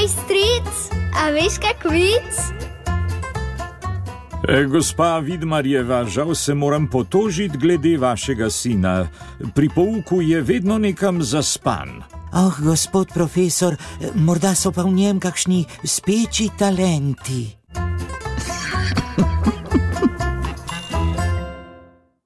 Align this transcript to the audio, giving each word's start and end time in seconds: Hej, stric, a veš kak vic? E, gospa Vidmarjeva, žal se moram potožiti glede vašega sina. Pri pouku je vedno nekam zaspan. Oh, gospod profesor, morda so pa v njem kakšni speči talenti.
Hej, 0.00 0.16
stric, 0.16 0.68
a 1.12 1.28
veš 1.28 1.58
kak 1.60 1.84
vic? 1.92 2.32
E, 4.48 4.64
gospa 4.64 5.18
Vidmarjeva, 5.20 6.04
žal 6.08 6.32
se 6.34 6.54
moram 6.54 6.86
potožiti 6.88 7.58
glede 7.58 7.98
vašega 8.00 8.48
sina. 8.50 9.10
Pri 9.54 9.68
pouku 9.68 10.22
je 10.24 10.40
vedno 10.40 10.78
nekam 10.78 11.20
zaspan. 11.22 12.00
Oh, 12.32 12.56
gospod 12.64 13.12
profesor, 13.12 13.76
morda 14.14 14.54
so 14.54 14.72
pa 14.72 14.88
v 14.88 14.96
njem 14.96 15.20
kakšni 15.20 15.66
speči 15.84 16.48
talenti. 16.58 17.59